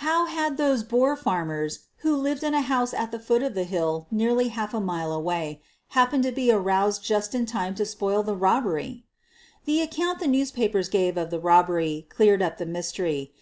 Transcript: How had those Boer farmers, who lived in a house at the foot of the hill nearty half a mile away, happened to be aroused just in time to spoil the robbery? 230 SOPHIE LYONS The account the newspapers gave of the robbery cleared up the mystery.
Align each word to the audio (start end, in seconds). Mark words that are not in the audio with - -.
How 0.00 0.24
had 0.24 0.56
those 0.56 0.82
Boer 0.82 1.16
farmers, 1.16 1.80
who 1.98 2.16
lived 2.16 2.42
in 2.42 2.54
a 2.54 2.62
house 2.62 2.94
at 2.94 3.10
the 3.10 3.18
foot 3.18 3.42
of 3.42 3.52
the 3.52 3.64
hill 3.64 4.06
nearty 4.10 4.48
half 4.48 4.72
a 4.72 4.80
mile 4.80 5.12
away, 5.12 5.60
happened 5.88 6.22
to 6.22 6.32
be 6.32 6.50
aroused 6.50 7.04
just 7.04 7.34
in 7.34 7.44
time 7.44 7.74
to 7.74 7.84
spoil 7.84 8.22
the 8.22 8.34
robbery? 8.34 9.04
230 9.66 9.66
SOPHIE 9.66 9.66
LYONS 9.66 9.66
The 9.66 9.80
account 9.82 10.18
the 10.20 10.28
newspapers 10.38 10.88
gave 10.88 11.16
of 11.18 11.28
the 11.28 11.40
robbery 11.40 12.06
cleared 12.08 12.40
up 12.40 12.56
the 12.56 12.64
mystery. 12.64 13.34